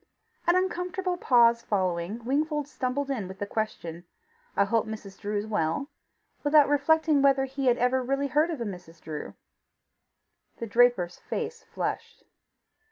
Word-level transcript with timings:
An 0.47 0.55
uncomfortable 0.55 1.15
pause 1.15 1.61
following, 1.61 2.25
Wingfold 2.25 2.67
stumbled 2.67 3.11
in 3.11 3.27
with 3.27 3.37
the 3.37 3.45
question, 3.45 4.03
"I 4.55 4.65
hope 4.65 4.87
Mrs. 4.87 5.19
Drew 5.19 5.37
is 5.37 5.45
well," 5.45 5.89
without 6.43 6.67
reflecting 6.69 7.21
whether 7.21 7.45
he 7.45 7.67
had 7.67 7.77
really 7.77 8.25
ever 8.25 8.33
heard 8.33 8.49
of 8.49 8.59
a 8.59 8.65
Mrs. 8.65 8.99
Drew. 8.99 9.35
The 10.57 10.65
draper's 10.65 11.19
face 11.19 11.61
flushed. 11.65 12.23